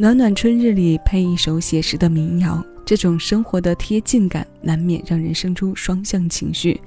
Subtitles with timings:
[0.00, 6.80] 暖暖春日里配一首写实的民谣，这种生活的贴近感难免让人生出双向情绪。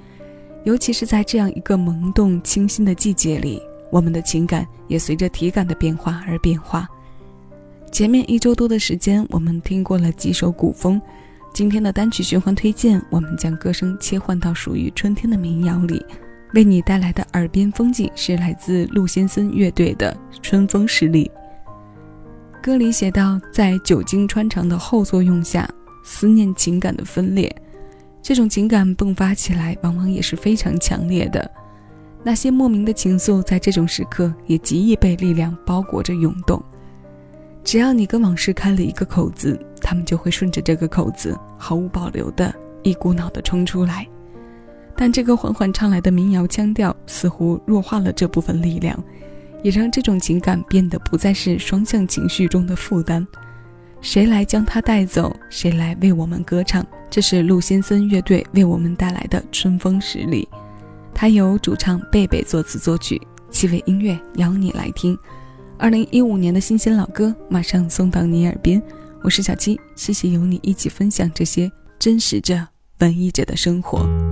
[0.64, 6.88] 尤其是在这样一个萌动清新的季节里，我们的情感也随着体感的变化而变化。
[7.92, 10.98] 前面一周多的时间，我们听过了几首古风，
[11.52, 16.02] 今天的单曲循环推荐，我们将歌声切换到属于春天的民谣里，
[16.54, 21.30] 为你带来的耳边风景是来自陆先森乐队的《春风十里》。
[22.62, 25.68] 歌里写道，在久经穿肠的后作用下，
[26.04, 27.52] 思念情感的分裂，
[28.22, 31.50] 这种情感迸发起来，往往也是非常强烈的。
[32.22, 36.62] 那些莫名的情愫，在这种时刻也极易被力量包裹着涌动。
[37.64, 44.06] 只要你跟往事开了一个口子，他们就会顺着这个口子，毫无保留的一股脑的冲出来。
[44.96, 48.96] 但这个缓缓唱来的民谣腔调，似乎弱化了这部分力量。
[49.62, 53.26] 也让这种情感变得不再是双向情绪中的负担。
[54.00, 55.34] 谁来将它带走？
[55.48, 56.84] 谁来为我们歌唱？
[57.08, 60.48] 这是陆先森乐队为我们带来的《春风十里》，
[61.14, 65.16] 它由主唱贝贝作词作曲，七味音乐邀你来听。
[65.78, 68.82] 二零一五年的新鲜老歌，马上送到你耳边。
[69.22, 72.66] 我是小七，谢谢有你一起分享这些真实着、
[72.98, 74.31] 文艺着的生活。